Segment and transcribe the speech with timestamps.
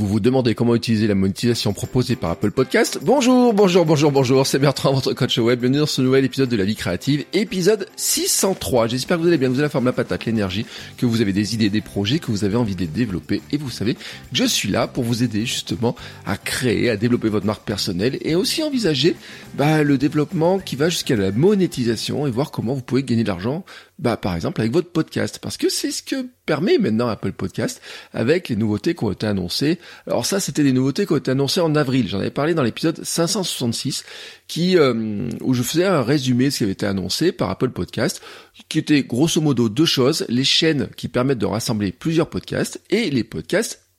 [0.00, 4.46] Vous vous demandez comment utiliser la monétisation proposée par Apple Podcast Bonjour, bonjour, bonjour, bonjour,
[4.46, 5.60] c'est Bertrand, votre coach web.
[5.60, 8.86] Bienvenue dans ce nouvel épisode de la vie créative, épisode 603.
[8.86, 10.64] J'espère que vous allez bien, vous avez la forme, la patate, l'énergie,
[10.96, 13.42] que vous avez des idées, des projets, que vous avez envie de développer.
[13.52, 13.94] Et vous savez,
[14.32, 18.34] je suis là pour vous aider justement à créer, à développer votre marque personnelle et
[18.34, 19.16] aussi envisager
[19.52, 23.28] bah, le développement qui va jusqu'à la monétisation et voir comment vous pouvez gagner de
[23.28, 23.66] l'argent
[24.00, 27.82] bah, par exemple avec votre podcast, parce que c'est ce que permet maintenant Apple Podcast
[28.14, 29.78] avec les nouveautés qui ont été annoncées.
[30.06, 32.08] Alors ça, c'était des nouveautés qui ont été annoncées en avril.
[32.08, 34.04] J'en avais parlé dans l'épisode 566,
[34.48, 37.70] qui euh, où je faisais un résumé de ce qui avait été annoncé par Apple
[37.70, 38.22] Podcast,
[38.70, 43.10] qui était grosso modo deux choses les chaînes qui permettent de rassembler plusieurs podcasts et
[43.10, 43.89] les podcasts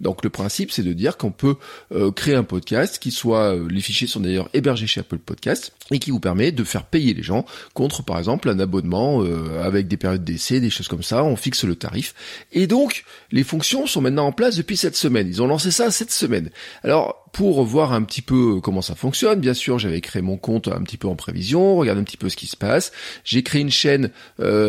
[0.00, 1.56] Donc le principe c'est de dire qu'on peut
[1.92, 5.72] euh, créer un podcast qui soit, euh, les fichiers sont d'ailleurs hébergés chez Apple Podcast
[5.90, 9.62] et qui vous permet de faire payer les gens contre par exemple un abonnement euh,
[9.62, 12.14] avec des périodes d'essai, des choses comme ça, on fixe le tarif.
[12.52, 15.28] Et donc les fonctions sont maintenant en place depuis cette semaine.
[15.28, 16.50] Ils ont lancé ça cette semaine.
[16.82, 20.68] Alors pour voir un petit peu comment ça fonctionne, bien sûr, j'avais créé mon compte
[20.68, 22.92] un petit peu en prévision, regarde un petit peu ce qui se passe.
[23.24, 24.10] J'ai créé une chaîne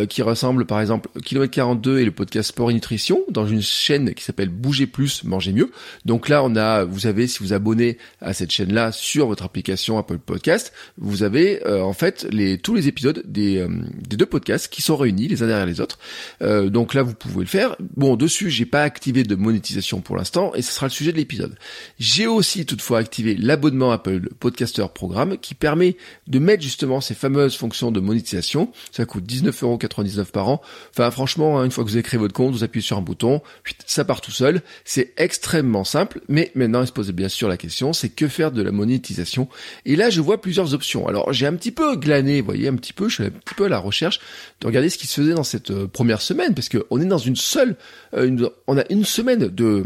[0.10, 4.14] qui ressemble par exemple Kilomètre 42 et le podcast Sport et Nutrition dans une chaîne
[4.14, 5.72] qui s'appelle Bougez plus, mangez mieux.
[6.06, 9.98] Donc là, on a, vous avez, si vous abonnez à cette chaîne-là sur votre application
[9.98, 13.68] Apple Podcast, vous avez euh, en fait les tous les épisodes des, euh,
[14.08, 16.00] des deux podcasts qui sont réunis les uns derrière les autres.
[16.42, 17.76] Euh, donc là, vous pouvez le faire.
[17.96, 21.18] Bon, dessus, j'ai pas activé de monétisation pour l'instant, et ce sera le sujet de
[21.18, 21.58] l'épisode.
[22.00, 25.98] J'ai aussi toutefois activé l'abonnement Apple Podcaster Programme qui permet
[26.28, 28.72] de mettre justement ces fameuses fonctions de monétisation.
[28.92, 30.62] Ça coûte 19,99€ par an.
[30.92, 33.02] Enfin, franchement, hein, une fois que vous avez créé votre compte, vous appuyez sur un
[33.02, 33.42] bouton,
[33.86, 34.62] ça part tout seul.
[34.86, 38.52] C'est extrêmement simple, mais maintenant il se pose bien sûr la question, c'est que faire
[38.52, 39.48] de la monétisation
[39.86, 41.08] Et là, je vois plusieurs options.
[41.08, 43.56] Alors, j'ai un petit peu glané, vous voyez, un petit peu, je suis un petit
[43.56, 44.20] peu à la recherche
[44.62, 47.06] de regarder ce qui se faisait dans cette euh, première semaine, parce que on est
[47.06, 47.76] dans une seule,
[48.14, 49.84] euh, on a une semaine de,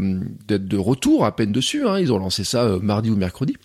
[0.48, 1.86] de, retour à peine dessus.
[1.86, 1.98] Hein.
[1.98, 3.56] Ils ont lancé ça euh, mardi ou mercredi.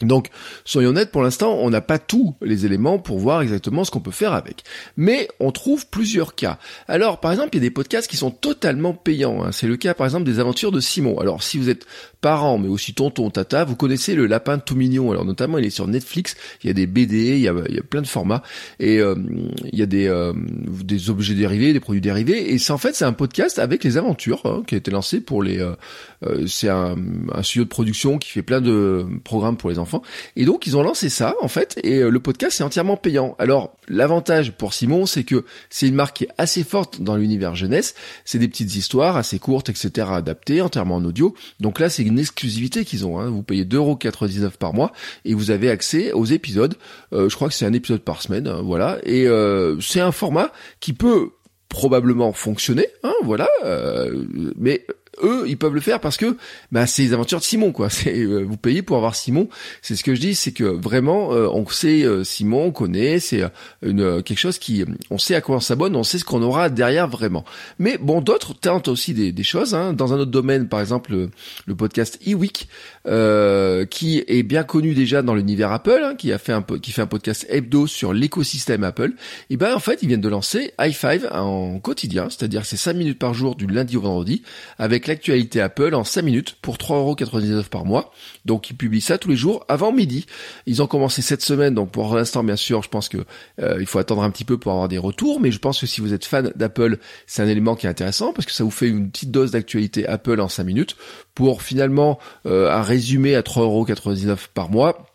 [0.00, 0.28] Donc,
[0.64, 4.00] soyons honnêtes, pour l'instant, on n'a pas tous les éléments pour voir exactement ce qu'on
[4.00, 4.64] peut faire avec.
[4.96, 6.58] Mais on trouve plusieurs cas.
[6.88, 9.44] Alors, par exemple, il y a des podcasts qui sont totalement payants.
[9.44, 9.52] Hein.
[9.52, 11.18] C'est le cas, par exemple, des aventures de Simon.
[11.20, 11.86] Alors, si vous êtes
[12.24, 15.10] parents, mais aussi tonton, tata, vous connaissez le lapin tout mignon.
[15.10, 16.36] Alors notamment, il est sur Netflix.
[16.62, 18.42] Il y a des BD, il y a, plein de formats
[18.80, 19.14] et euh,
[19.70, 22.54] il y a des euh, des objets dérivés, des produits dérivés.
[22.54, 25.20] Et c'est en fait c'est un podcast avec les aventures hein, qui a été lancé
[25.20, 25.58] pour les.
[25.58, 25.74] Euh,
[26.46, 26.96] c'est un,
[27.30, 29.83] un studio de production qui fait plein de programmes pour les enfants.
[30.36, 31.78] Et donc ils ont lancé ça en fait.
[31.82, 33.34] Et le podcast est entièrement payant.
[33.38, 37.54] Alors l'avantage pour Simon, c'est que c'est une marque qui est assez forte dans l'univers
[37.54, 37.94] jeunesse.
[38.24, 40.08] C'est des petites histoires assez courtes, etc.
[40.10, 41.34] adaptées entièrement en audio.
[41.60, 43.18] Donc là, c'est une exclusivité qu'ils ont.
[43.18, 43.30] Hein.
[43.30, 44.92] Vous payez 2,99€ par mois
[45.24, 46.74] et vous avez accès aux épisodes.
[47.12, 48.98] Euh, je crois que c'est un épisode par semaine, hein, voilà.
[49.04, 51.30] Et euh, c'est un format qui peut
[51.68, 53.48] probablement fonctionner, hein, voilà.
[53.64, 54.24] Euh,
[54.56, 54.86] mais
[55.22, 56.36] eux, ils peuvent le faire parce que
[56.72, 57.90] bah, c'est les aventures de Simon, quoi.
[57.94, 59.48] C'est euh, vous payez pour avoir Simon.
[59.82, 63.18] C'est ce que je dis, c'est que vraiment, euh, on sait euh, Simon, on connaît,
[63.18, 63.42] c'est
[63.82, 66.68] une quelque chose qui, on sait à quoi on s'abonne, on sait ce qu'on aura
[66.68, 67.44] derrière vraiment.
[67.78, 69.74] Mais bon, d'autres tentent aussi des, des choses.
[69.74, 69.92] Hein.
[69.92, 71.28] Dans un autre domaine, par exemple,
[71.66, 72.68] le, podcast eWeek,
[73.90, 77.02] qui est bien connu déjà dans l'univers Apple, hein, qui a fait un qui fait
[77.02, 79.12] un podcast hebdo sur l'écosystème Apple.
[79.50, 83.18] Et ben en fait, ils viennent de lancer i5 en quotidien, c'est-à-dire c'est 5 minutes
[83.18, 84.42] par jour du lundi au vendredi,
[84.78, 88.12] avec l'actualité Apple en 5 minutes pour 3,99€ par mois.
[88.44, 90.26] Donc ils publient ça tous les jours avant midi.
[90.66, 93.24] Ils ont commencé cette semaine, donc pour l'instant bien sûr, je pense que
[93.60, 95.86] euh, il faut attendre un petit peu pour avoir des retours, mais je pense que
[95.86, 98.70] si vous êtes fan d'Apple, c'est un élément qui est intéressant parce que ça vous
[98.70, 100.96] fait une petite dose d'actualité Apple en 5 minutes
[101.34, 105.06] pour finalement euh, un résumé à 3,99€ par mois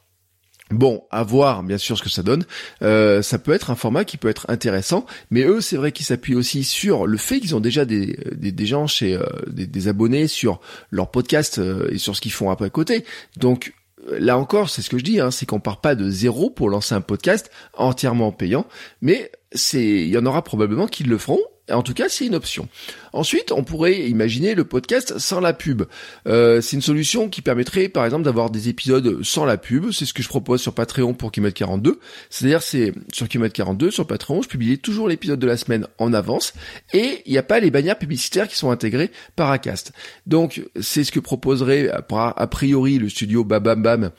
[0.72, 2.46] Bon, à voir bien sûr ce que ça donne.
[2.84, 6.06] Euh, ça peut être un format qui peut être intéressant, mais eux, c'est vrai qu'ils
[6.06, 10.28] s'appuient aussi sur le fait qu'ils ont déjà des, des, gens chez euh, des, abonnés
[10.28, 10.62] sur
[10.92, 13.04] leur podcast euh, et sur ce qu'ils font après côté.
[13.38, 13.74] Donc
[14.12, 16.70] là encore, c'est ce que je dis, hein, c'est qu'on part pas de zéro pour
[16.70, 18.68] lancer un podcast entièrement payant,
[19.02, 21.40] mais c'est il y en aura probablement qui le feront
[21.72, 22.68] En tout cas, c'est une option.
[23.14, 25.84] Ensuite, on pourrait imaginer le podcast sans la pub.
[26.28, 29.92] Euh, c'est une solution qui permettrait, par exemple, d'avoir des épisodes sans la pub.
[29.92, 32.00] C'est ce que je propose sur Patreon pour Kimet 42.
[32.30, 36.14] C'est-à-dire, c'est sur Kimet 42, sur Patreon, je publie toujours l'épisode de la semaine en
[36.14, 36.54] avance
[36.94, 39.92] et il n'y a pas les bannières publicitaires qui sont intégrées par Acast.
[40.28, 44.12] Donc, c'est ce que proposerait a priori le studio Babam Bam,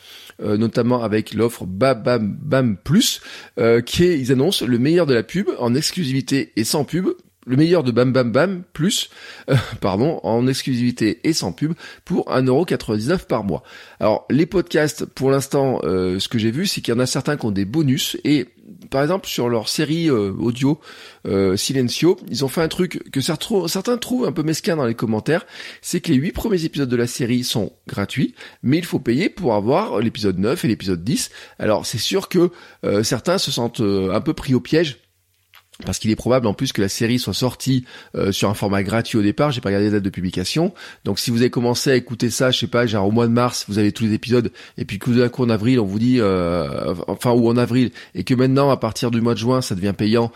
[0.43, 3.21] euh, notamment avec l'offre Babam Bam Plus,
[3.59, 7.09] euh, qui est, ils annoncent le meilleur de la pub en exclusivité et sans pub
[7.47, 9.11] le meilleur de Bam Bam Bam plus,
[9.51, 11.73] euh, pardon, en exclusivité et sans pub
[12.05, 13.63] pour 1,99€ par mois.
[13.99, 17.37] Alors les podcasts, pour l'instant, ce que j'ai vu, c'est qu'il y en a certains
[17.37, 18.47] qui ont des bonus et
[18.91, 20.81] par exemple sur leur série euh, audio
[21.57, 25.47] Silencio, ils ont fait un truc que certains trouvent un peu mesquin dans les commentaires,
[25.83, 29.29] c'est que les 8 premiers épisodes de la série sont gratuits, mais il faut payer
[29.29, 31.31] pour avoir l'épisode 9 et l'épisode 10.
[31.59, 32.51] Alors c'est sûr que
[33.03, 35.10] certains se sentent un peu pris au piège
[35.85, 37.85] parce qu'il est probable en plus que la série soit sortie
[38.15, 40.73] euh, sur un format gratuit au départ, j'ai pas regardé les dates de publication.
[41.05, 43.33] Donc si vous avez commencé à écouter ça, je sais pas, genre au mois de
[43.33, 45.99] mars, vous avez tous les épisodes et puis tout d'un coup en avril, on vous
[45.99, 49.61] dit euh, enfin ou en avril et que maintenant à partir du mois de juin,
[49.61, 50.33] ça devient payant,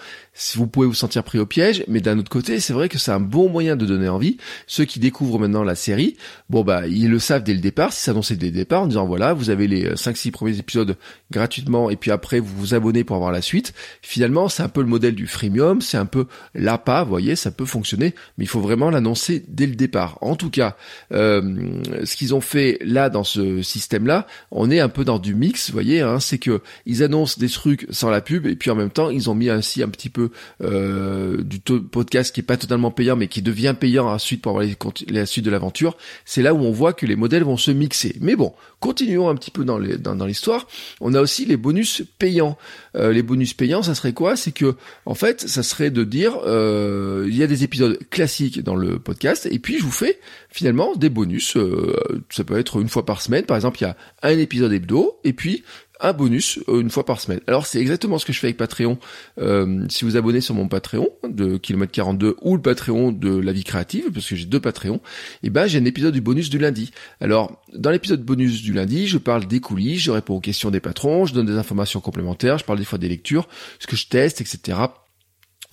[0.55, 3.12] vous pouvez vous sentir pris au piège, mais d'un autre côté, c'est vrai que c'est
[3.12, 4.37] un bon moyen de donner envie.
[4.67, 6.17] Ceux qui découvrent maintenant la série,
[6.50, 9.06] bon bah ils le savent dès le départ, si annoncé dès le départ en disant
[9.06, 10.96] voilà, vous avez les 5 6 premiers épisodes
[11.31, 13.75] gratuitement et puis après vous vous abonnez pour avoir la suite.
[14.02, 17.50] Finalement, c'est un peu le modèle du freemium, c'est un peu l'appât, vous voyez, ça
[17.50, 20.19] peut fonctionner, mais il faut vraiment l'annoncer dès le départ.
[20.20, 20.76] En tout cas,
[21.12, 25.34] euh, ce qu'ils ont fait là dans ce système-là, on est un peu dans du
[25.34, 28.75] mix, voyez, hein, c'est que ils annoncent des trucs sans la pub et puis en
[28.75, 30.31] même temps ils ont mis ainsi un petit peu
[30.62, 34.66] euh, du podcast qui est pas totalement payant mais qui devient payant ensuite pour avoir
[35.08, 35.96] la suite de l'aventure.
[36.25, 38.16] C'est là où on voit que les modèles vont se mixer.
[38.20, 40.66] Mais bon, continuons un petit peu dans l'histoire.
[41.00, 42.56] On a aussi les bonus payants.
[42.96, 44.36] Euh, les bonus payants, ça serait quoi?
[44.36, 44.76] C'est que
[45.06, 48.99] en fait, ça serait de dire euh, il y a des épisodes classiques dans le
[48.99, 50.19] podcast et puis je vous fais
[50.50, 51.56] finalement des bonus.
[51.56, 51.97] Euh,
[52.31, 55.19] ça peut être une fois par semaine, par exemple, il y a un épisode hebdo
[55.25, 55.65] et puis
[56.00, 57.41] un bonus euh, une fois par semaine.
[57.47, 58.99] Alors c'est exactement ce que je fais avec Patreon.
[59.38, 63.53] Euh, si vous abonnez sur mon Patreon de Kilomètre 42 ou le Patreon de la
[63.53, 64.97] vie créative, parce que j'ai deux Patreons,
[65.43, 66.91] et eh ben j'ai un épisode du bonus du lundi.
[67.20, 70.81] Alors dans l'épisode bonus du lundi, je parle des coulisses, je réponds aux questions des
[70.81, 73.49] patrons, je donne des informations complémentaires, je parle des fois des lectures,
[73.79, 74.77] ce que je teste, etc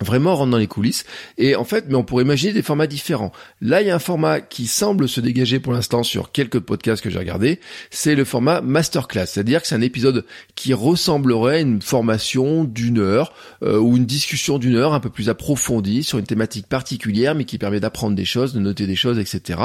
[0.02, 1.06] vraiment rentre dans les coulisses.
[1.38, 3.32] Et en fait mais on pourrait imaginer des formats différents.
[3.62, 7.04] Là il y a un format qui semble se dégager pour l'instant sur quelques podcasts
[7.04, 7.60] que j'ai regardé
[7.90, 9.26] c'est le format masterclass.
[9.28, 10.26] C'est-à-dire que c'est un épisode
[10.56, 13.34] qui ressemblerait à une formation d'une heure
[13.64, 17.46] euh, ou une discussion d'une heure un peu plus approfondie sur une thématique particulière mais
[17.46, 19.60] qui permet d'apprendre des choses de noter des choses etc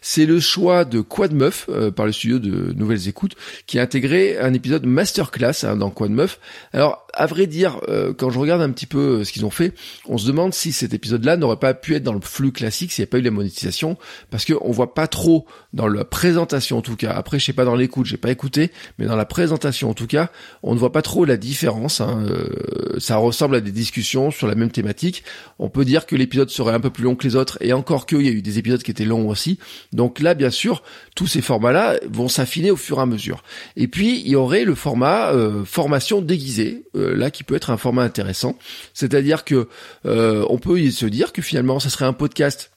[0.00, 3.34] c'est le choix de Quad Meuf euh, par le studio de Nouvelles Écoutes
[3.66, 6.38] qui a intégré un épisode masterclass hein, dans Quad Meuf
[6.72, 9.72] alors à vrai dire euh, quand je regarde un petit peu ce qu'ils ont fait
[10.08, 13.02] on se demande si cet épisode-là n'aurait pas pu être dans le flux classique s'il
[13.02, 13.96] n'y avait pas eu la monétisation,
[14.30, 17.12] parce que on voit pas trop dans la présentation en tout cas.
[17.12, 20.06] Après, je sais pas dans l'écoute, j'ai pas écouté, mais dans la présentation en tout
[20.06, 20.30] cas,
[20.62, 22.00] on ne voit pas trop la différence.
[22.00, 22.24] Hein.
[22.28, 25.24] Euh, ça ressemble à des discussions sur la même thématique.
[25.58, 28.06] On peut dire que l'épisode serait un peu plus long que les autres, et encore
[28.06, 29.58] qu'il y a eu des épisodes qui étaient longs aussi.
[29.92, 30.82] Donc là, bien sûr,
[31.14, 33.42] tous ces formats-là vont s'affiner au fur et à mesure.
[33.76, 37.70] Et puis, il y aurait le format euh, formation déguisée, euh, là qui peut être
[37.70, 38.58] un format intéressant.
[38.94, 39.68] C'est-à-dire que
[40.06, 42.70] euh, on peut se dire que finalement, ça serait un podcast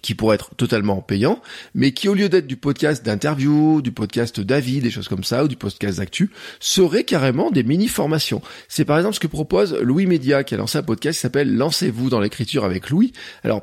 [0.00, 1.40] qui pourrait être totalement payant,
[1.74, 5.44] mais qui au lieu d'être du podcast d'interview, du podcast d'avis, des choses comme ça,
[5.44, 8.42] ou du podcast d'actu, serait carrément des mini-formations.
[8.68, 11.54] C'est par exemple ce que propose Louis Média, qui a lancé un podcast qui s'appelle
[11.54, 13.12] Lancez-vous dans l'écriture avec Louis.
[13.44, 13.62] Alors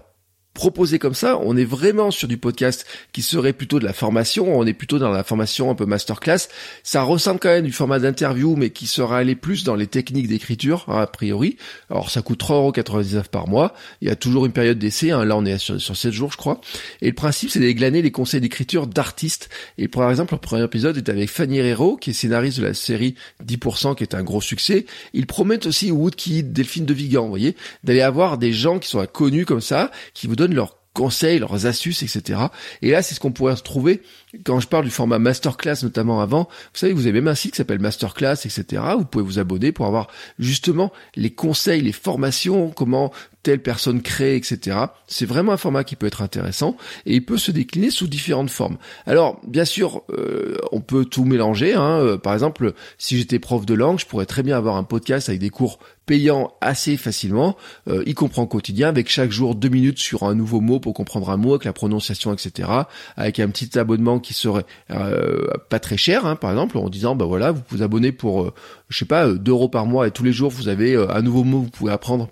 [0.53, 4.57] proposé comme ça, on est vraiment sur du podcast qui serait plutôt de la formation,
[4.57, 6.49] on est plutôt dans la formation un peu masterclass.
[6.83, 10.27] Ça ressemble quand même du format d'interview, mais qui sera allé plus dans les techniques
[10.27, 11.57] d'écriture, hein, a priori.
[11.89, 13.73] Alors ça coûte 3,99€ par mois.
[14.01, 15.23] Il y a toujours une période d'essai, hein.
[15.23, 16.59] là on est sur, sur 7 jours je crois.
[17.01, 19.49] Et le principe c'est d'églaner les conseils d'écriture d'artistes.
[19.77, 22.73] Et par exemple, le premier épisode est avec Fanny Herrero, qui est scénariste de la
[22.73, 23.15] série
[23.45, 24.85] 10%, qui est un gros succès.
[25.13, 29.05] Ils promettent aussi Woodkid, Delphine de Vigan, vous voyez, d'aller avoir des gens qui sont
[29.05, 32.39] connus comme ça, qui vous donnent leurs conseils, leurs astuces, etc.
[32.81, 34.01] Et là, c'est ce qu'on pourrait retrouver
[34.43, 36.43] quand je parle du format masterclass, notamment avant.
[36.43, 38.81] Vous savez, vous avez même un site qui s'appelle masterclass, etc.
[38.97, 40.07] Vous pouvez vous abonner pour avoir
[40.37, 43.11] justement les conseils, les formations, comment
[43.43, 44.77] telle personne crée, etc.
[45.07, 48.49] C'est vraiment un format qui peut être intéressant et il peut se décliner sous différentes
[48.49, 48.77] formes.
[49.05, 51.73] Alors, bien sûr, euh, on peut tout mélanger.
[51.73, 51.99] Hein.
[51.99, 55.29] Euh, par exemple, si j'étais prof de langue, je pourrais très bien avoir un podcast
[55.29, 57.55] avec des cours payants assez facilement,
[57.87, 61.29] euh, y comprend quotidien, avec chaque jour deux minutes sur un nouveau mot pour comprendre
[61.29, 62.67] un mot, avec la prononciation, etc.
[63.15, 67.25] Avec un petit abonnement qui serait pas très cher, hein, par exemple, en disant, bah
[67.25, 68.53] voilà, vous vous abonnez pour,
[68.89, 71.43] je sais pas, 2 euros par mois et tous les jours vous avez un nouveau
[71.43, 72.29] mot, vous pouvez apprendre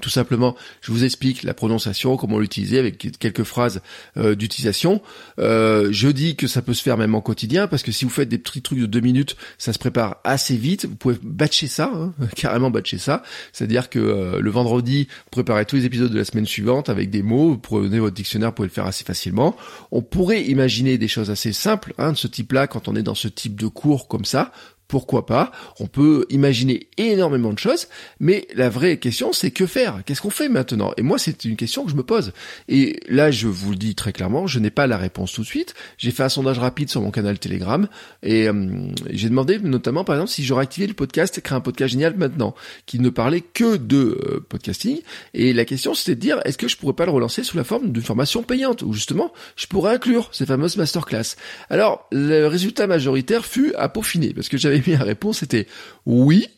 [0.00, 3.82] Tout simplement, je vous explique la prononciation, comment l'utiliser avec quelques phrases
[4.16, 5.02] euh, d'utilisation.
[5.38, 8.10] Euh, je dis que ça peut se faire même en quotidien parce que si vous
[8.10, 10.86] faites des petits trucs de deux minutes, ça se prépare assez vite.
[10.86, 13.22] Vous pouvez batcher ça, hein, carrément batcher ça.
[13.52, 17.10] C'est-à-dire que euh, le vendredi, vous préparez tous les épisodes de la semaine suivante avec
[17.10, 17.50] des mots.
[17.50, 19.54] Vous prenez votre dictionnaire, vous pouvez le faire assez facilement.
[19.90, 23.14] On pourrait imaginer des choses assez simples hein, de ce type-là quand on est dans
[23.14, 24.52] ce type de cours comme ça
[24.92, 27.88] pourquoi pas On peut imaginer énormément de choses,
[28.20, 30.02] mais la vraie question c'est que faire?
[30.04, 30.92] Qu'est-ce qu'on fait maintenant?
[30.98, 32.32] Et moi c'est une question que je me pose.
[32.68, 35.46] Et là je vous le dis très clairement, je n'ai pas la réponse tout de
[35.46, 35.72] suite.
[35.96, 37.88] J'ai fait un sondage rapide sur mon canal Telegram
[38.22, 41.92] et euh, j'ai demandé notamment par exemple si j'aurais activé le podcast créer un podcast
[41.92, 45.00] génial maintenant, qui ne parlait que de euh, podcasting.
[45.32, 47.64] Et la question c'était de dire est-ce que je pourrais pas le relancer sous la
[47.64, 48.82] forme d'une formation payante?
[48.82, 51.36] Où justement je pourrais inclure ces fameuses masterclass.
[51.70, 55.66] Alors le résultat majoritaire fut à peaufiner parce que j'avais la réponse c'était
[56.06, 56.48] oui,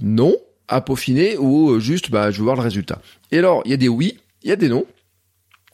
[0.00, 0.36] non,
[0.68, 3.00] à peaufiner ou euh, juste bah je veux voir le résultat.
[3.32, 4.86] Et alors, il y a des oui, il y a des non.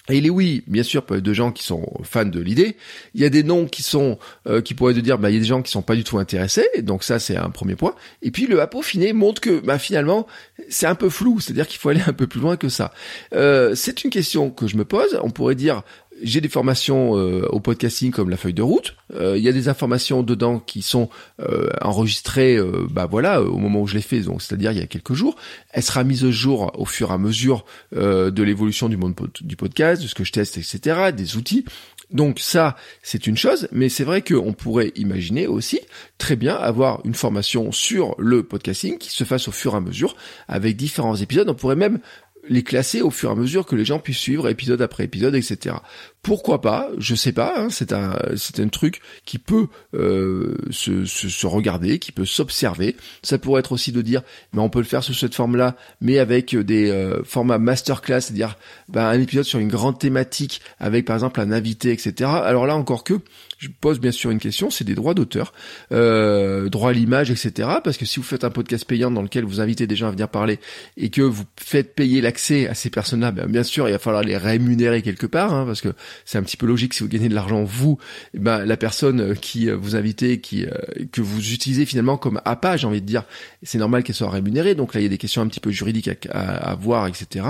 [0.09, 2.76] Et les oui, bien sûr, peut être de gens qui sont fans de l'idée.
[3.14, 5.37] Il y a des non qui sont euh, qui pourraient te dire bah il y
[5.37, 6.66] a des gens qui sont pas du tout intéressés.
[6.83, 7.95] Donc ça c'est un premier point.
[8.23, 10.26] Et puis le à peaufiner montre que bah finalement
[10.69, 12.92] c'est un peu flou, c'est-à-dire qu'il faut aller un peu plus loin que ça.
[13.35, 15.19] Euh, c'est une question que je me pose.
[15.23, 15.83] On pourrait dire
[16.22, 18.96] j'ai des formations euh, au podcasting comme la feuille de route.
[19.14, 21.08] Euh, il y a des informations dedans qui sont
[21.40, 22.58] euh, enregistrées,
[22.90, 25.36] bah voilà, au moment où je les fais, donc c'est-à-dire il y a quelques jours.
[25.70, 29.56] Elle sera mise au jour au fur et à mesure de l'évolution du monde du
[29.56, 31.64] podcast, de ce que je teste, etc., des outils.
[32.10, 35.80] Donc ça, c'est une chose, mais c'est vrai qu'on pourrait imaginer aussi
[36.18, 39.80] très bien avoir une formation sur le podcasting qui se fasse au fur et à
[39.80, 40.16] mesure
[40.48, 41.48] avec différents épisodes.
[41.48, 42.00] On pourrait même
[42.49, 45.35] les classer au fur et à mesure que les gens puissent suivre épisode après épisode,
[45.35, 45.76] etc.
[46.23, 47.54] Pourquoi pas Je sais pas.
[47.56, 52.97] Hein, c'est un c'est un truc qui peut euh, se, se, regarder, qui peut s'observer.
[53.23, 56.18] Ça pourrait être aussi de dire, mais on peut le faire sous cette forme-là, mais
[56.18, 58.56] avec des euh, formats masterclass, c'est-à-dire
[58.88, 62.30] ben, un épisode sur une grande thématique avec par exemple un invité, etc.
[62.30, 63.20] Alors là encore que
[63.61, 65.52] je pose bien sûr une question, c'est des droits d'auteur,
[65.93, 67.69] euh, droit à l'image, etc.
[67.85, 70.11] Parce que si vous faites un podcast payant dans lequel vous invitez des gens à
[70.12, 70.59] venir parler
[70.97, 74.23] et que vous faites payer l'accès à ces personnes-là, ben, bien sûr, il va falloir
[74.23, 75.93] les rémunérer quelque part, hein, parce que
[76.25, 77.99] c'est un petit peu logique si vous gagnez de l'argent vous,
[78.33, 80.71] eh ben la personne qui euh, vous invitez, qui euh,
[81.12, 83.25] que vous utilisez finalement comme appât, j'ai envie de dire,
[83.62, 84.75] c'est normal qu'elle soit rémunérée.
[84.75, 87.07] Donc là, il y a des questions un petit peu juridiques à, à, à voir,
[87.09, 87.45] etc.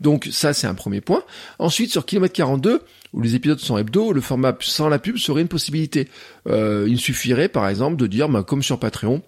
[0.00, 1.22] Donc ça, c'est un premier point.
[1.58, 2.82] Ensuite, sur kilomètre 42,
[3.16, 6.08] où les épisodes sont hebdo, le format sans la pub serait une possibilité.
[6.46, 9.22] Euh, il suffirait, par exemple, de dire, bah, comme sur Patreon,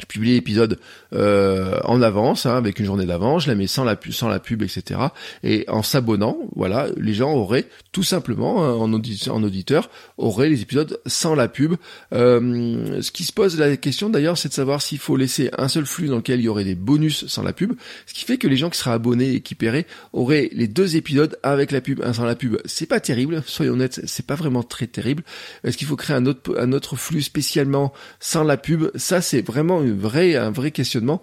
[0.00, 0.78] je publie l'épisode
[1.14, 4.28] euh, en avance, hein, avec une journée d'avance, je la mets sans la pub, sans
[4.28, 5.00] la pub, etc.
[5.42, 11.00] Et en s'abonnant, voilà, les gens auraient tout simplement hein, en, auditeur auraient les épisodes
[11.06, 11.76] sans la pub.
[12.12, 15.68] Euh, ce qui se pose la question d'ailleurs, c'est de savoir s'il faut laisser un
[15.68, 17.72] seul flux dans lequel il y aurait des bonus sans la pub,
[18.06, 20.96] ce qui fait que les gens qui seraient abonnés et qui paieraient auraient les deux
[20.96, 22.58] épisodes avec la pub, un sans la pub.
[22.66, 25.22] C'est pas terrible, soyons honnêtes, c'est pas vraiment très terrible.
[25.64, 28.90] Est-ce qu'il faut créer un autre un autre flux spécialement sans la pub?
[28.94, 31.22] Ça, c'est vraiment vrai, un vrai questionnement.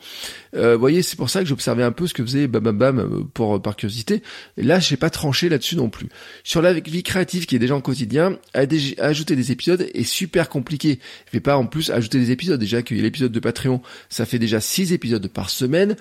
[0.56, 3.00] Euh, voyez, c'est pour ça que j'observais un peu ce que faisait Bam Bam Bam
[3.00, 4.22] euh, pour par curiosité.
[4.58, 6.10] Et là, j'ai pas tranché là-dessus non plus.
[6.44, 11.00] Sur la vie créative qui est déjà en quotidien, ajouter des épisodes est super compliqué.
[11.28, 12.60] Je vais pas en plus ajouter des épisodes.
[12.60, 15.96] Déjà qu'il y l'épisode de Patreon, ça fait déjà 6 épisodes par semaine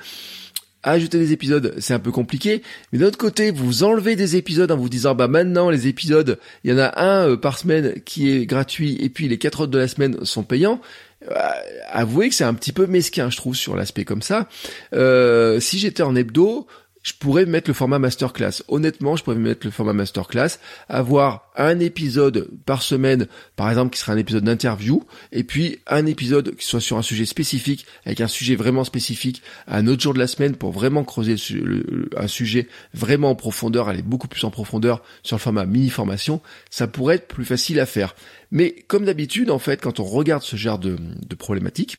[0.82, 2.62] ajouter des épisodes, c'est un peu compliqué.
[2.92, 6.38] Mais d'un autre côté, vous enlevez des épisodes en vous disant, bah maintenant les épisodes,
[6.64, 9.60] il y en a un euh, par semaine qui est gratuit et puis les quatre
[9.60, 10.80] autres de la semaine sont payants.
[11.30, 11.34] Euh,
[11.90, 14.48] avouez que c'est un petit peu mesquin, je trouve, sur l'aspect comme ça.
[14.92, 16.66] Euh, si j'étais en hebdo,
[17.02, 18.62] je pourrais mettre le format masterclass.
[18.68, 24.00] Honnêtement, je pourrais mettre le format masterclass, avoir un épisode par semaine, par exemple, qui
[24.00, 28.20] sera un épisode d'interview, et puis un épisode qui soit sur un sujet spécifique, avec
[28.20, 31.36] un sujet vraiment spécifique, un autre jour de la semaine pour vraiment creuser
[32.16, 36.40] un sujet vraiment en profondeur, aller beaucoup plus en profondeur sur le format mini formation.
[36.70, 38.14] Ça pourrait être plus facile à faire.
[38.50, 41.98] Mais comme d'habitude, en fait, quand on regarde ce genre de, de problématiques,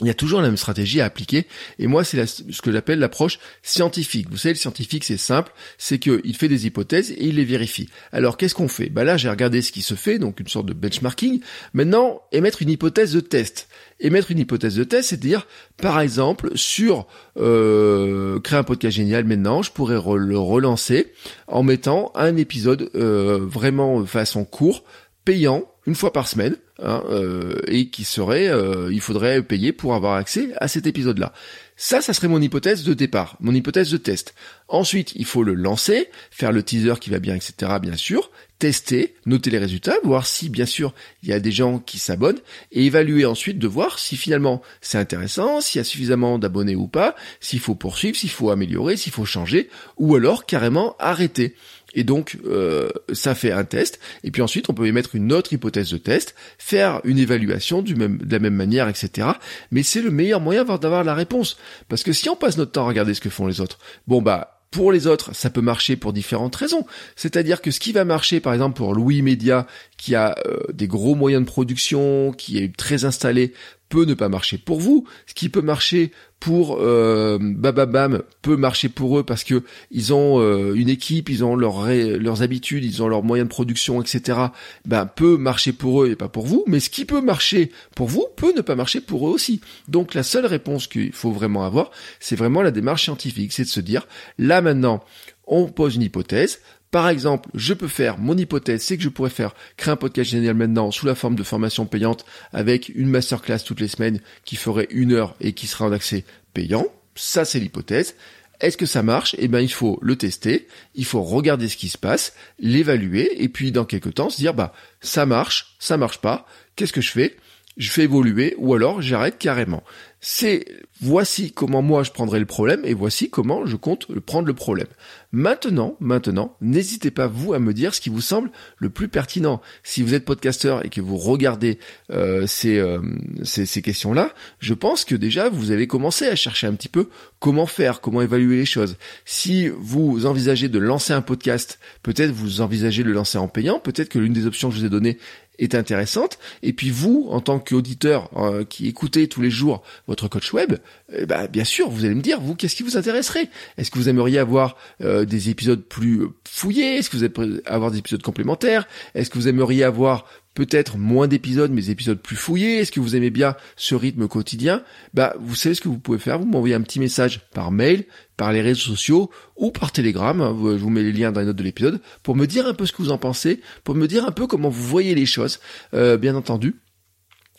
[0.00, 1.46] il y a toujours la même stratégie à appliquer.
[1.78, 4.28] Et moi, c'est ce que j'appelle l'approche scientifique.
[4.30, 7.88] Vous savez, le scientifique, c'est simple, c'est qu'il fait des hypothèses et il les vérifie.
[8.12, 8.90] Alors, qu'est-ce qu'on fait?
[8.90, 11.40] Bah là, j'ai regardé ce qui se fait, donc une sorte de benchmarking.
[11.72, 13.68] Maintenant, émettre une hypothèse de test.
[13.98, 19.24] Émettre une hypothèse de test, c'est dire, par exemple, sur euh, créer un podcast génial.
[19.24, 21.12] Maintenant, je pourrais le relancer
[21.48, 24.84] en mettant un épisode euh, vraiment façon court,
[25.28, 29.96] payant une fois par semaine Hein, euh, et qui serait, euh, il faudrait payer pour
[29.96, 31.32] avoir accès à cet épisode-là.
[31.76, 34.32] Ça, ça serait mon hypothèse de départ, mon hypothèse de test.
[34.68, 37.72] Ensuite, il faut le lancer, faire le teaser qui va bien, etc.
[37.82, 38.30] bien sûr,
[38.60, 40.94] tester, noter les résultats, voir si bien sûr
[41.24, 44.98] il y a des gens qui s'abonnent et évaluer ensuite de voir si finalement c'est
[44.98, 49.12] intéressant, s'il y a suffisamment d'abonnés ou pas, s'il faut poursuivre, s'il faut améliorer, s'il
[49.12, 51.56] faut changer ou alors carrément arrêter.
[51.94, 53.98] Et donc, euh, ça fait un test.
[54.22, 57.94] Et puis ensuite, on peut émettre une autre hypothèse de test, faire une évaluation du
[57.94, 59.28] même, de la même manière, etc.
[59.70, 61.56] Mais c'est le meilleur moyen d'avoir la réponse.
[61.88, 64.20] Parce que si on passe notre temps à regarder ce que font les autres, bon
[64.20, 66.86] bah, pour les autres, ça peut marcher pour différentes raisons.
[67.16, 69.66] C'est-à-dire que ce qui va marcher, par exemple, pour Louis Media,
[69.96, 73.54] qui a euh, des gros moyens de production, qui est très installé,
[73.88, 75.06] peut ne pas marcher pour vous.
[75.26, 80.40] Ce qui peut marcher pour euh, Bababam peut marcher pour eux parce que ils ont
[80.40, 84.38] euh, une équipe, ils ont leurs habitudes, ils ont leurs moyens de production, etc.
[84.84, 86.64] Ben peut marcher pour eux et pas pour vous.
[86.66, 89.60] Mais ce qui peut marcher pour vous peut ne pas marcher pour eux aussi.
[89.88, 91.90] Donc la seule réponse qu'il faut vraiment avoir,
[92.20, 94.06] c'est vraiment la démarche scientifique, c'est de se dire
[94.38, 95.02] là maintenant
[95.48, 99.30] on pose une hypothèse, par exemple, je peux faire, mon hypothèse, c'est que je pourrais
[99.30, 103.58] faire créer un podcast génial maintenant sous la forme de formation payante avec une masterclass
[103.64, 106.86] toutes les semaines qui ferait une heure et qui sera en accès payant.
[107.14, 108.14] Ça, c'est l'hypothèse.
[108.60, 109.36] Est-ce que ça marche?
[109.38, 113.48] Eh bien, il faut le tester, il faut regarder ce qui se passe, l'évaluer, et
[113.48, 117.12] puis dans quelques temps se dire, bah, ça marche, ça marche pas, qu'est-ce que je
[117.12, 117.36] fais?
[117.76, 119.84] Je fais évoluer, ou alors j'arrête carrément
[120.20, 120.64] c'est
[121.00, 124.88] voici comment moi je prendrai le problème et voici comment je compte prendre le problème.
[125.30, 129.60] Maintenant, maintenant, n'hésitez pas vous à me dire ce qui vous semble le plus pertinent.
[129.82, 131.78] Si vous êtes podcasteur et que vous regardez
[132.10, 133.00] euh, ces, euh,
[133.44, 137.08] ces, ces questions-là, je pense que déjà vous avez commencé à chercher un petit peu
[137.38, 138.96] comment faire, comment évaluer les choses.
[139.24, 143.78] Si vous envisagez de lancer un podcast, peut-être vous envisagez de le lancer en payant,
[143.78, 145.18] peut-être que l'une des options que je vous ai données
[145.58, 146.38] est intéressante.
[146.62, 150.74] Et puis vous, en tant qu'auditeur euh, qui écoutez tous les jours votre coach web,
[151.12, 153.48] eh ben, bien sûr, vous allez me dire, vous, qu'est-ce qui vous intéresserait?
[153.76, 156.96] Est-ce que vous aimeriez avoir euh, des épisodes plus fouillés?
[156.96, 158.88] Est-ce que vous aimeriez avoir des épisodes complémentaires?
[159.14, 160.24] Est-ce que vous aimeriez avoir
[160.54, 162.78] peut-être moins d'épisodes, mais des épisodes plus fouillés?
[162.78, 164.82] Est-ce que vous aimez bien ce rythme quotidien?
[165.12, 166.38] Bah, vous savez ce que vous pouvez faire.
[166.38, 168.06] Vous m'envoyez un petit message par mail,
[168.38, 170.40] par les réseaux sociaux ou par Telegram.
[170.40, 172.74] Hein, je vous mets les liens dans les notes de l'épisode pour me dire un
[172.74, 175.26] peu ce que vous en pensez, pour me dire un peu comment vous voyez les
[175.26, 175.60] choses,
[175.92, 176.76] euh, bien entendu.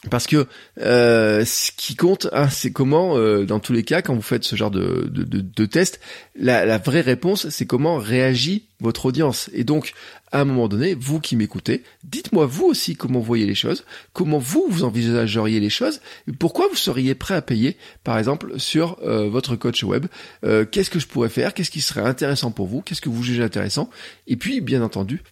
[0.09, 0.47] Parce que
[0.79, 4.45] euh, ce qui compte, hein, c'est comment, euh, dans tous les cas, quand vous faites
[4.45, 5.99] ce genre de, de, de, test,
[6.39, 9.49] la, la, vraie réponse, c'est comment réagit votre audience.
[9.51, 9.91] Et donc,
[10.31, 13.83] à un moment donné, vous qui m'écoutez, dites-moi vous aussi comment vous voyez les choses,
[14.13, 15.99] comment vous, vous envisageriez les choses,
[16.39, 20.05] pourquoi vous seriez prêt à payer, par exemple, sur euh, votre coach web.
[20.41, 21.53] qu'est-ce que je pourrais faire?
[21.53, 22.81] Qu'est-ce qui serait intéressant pour vous?
[22.81, 23.89] Qu'est-ce que vous jugez intéressant?
[24.27, 25.23] Et puis, bien entendu,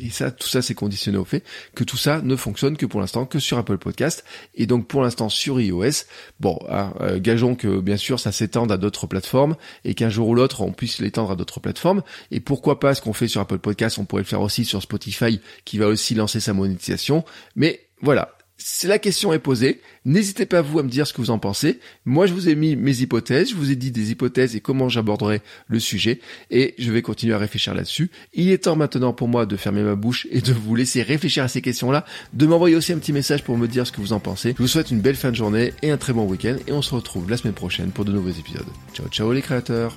[0.00, 3.00] et ça, tout ça, c'est conditionné au fait que tout ça ne fonctionne que pour
[3.00, 6.04] l'instant que sur Apple Podcast et donc pour l'instant sur iOS.
[6.40, 10.28] Bon, hein, euh, gageons que bien sûr ça s'étende à d'autres plateformes et qu'un jour
[10.28, 12.02] ou l'autre on puisse l'étendre à d'autres plateformes.
[12.30, 14.82] Et pourquoi pas ce qu'on fait sur Apple Podcast, on pourrait le faire aussi sur
[14.82, 17.24] Spotify qui va aussi lancer sa monétisation.
[17.56, 19.80] Mais voilà, c'est la question est posée.
[20.04, 21.80] N'hésitez pas vous à me dire ce que vous en pensez.
[22.04, 24.88] Moi, je vous ai mis mes hypothèses, je vous ai dit des hypothèses et comment
[24.88, 28.10] j'aborderai le sujet, et je vais continuer à réfléchir là-dessus.
[28.34, 31.44] Il est temps maintenant pour moi de fermer ma bouche et de vous laisser réfléchir
[31.44, 34.12] à ces questions-là, de m'envoyer aussi un petit message pour me dire ce que vous
[34.12, 34.54] en pensez.
[34.56, 36.82] Je vous souhaite une belle fin de journée et un très bon week-end, et on
[36.82, 38.66] se retrouve la semaine prochaine pour de nouveaux épisodes.
[38.94, 39.96] Ciao, ciao les créateurs.